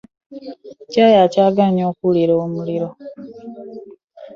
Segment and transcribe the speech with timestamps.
[0.91, 2.89] Caayi akyagaanyi okuwulira omuliro.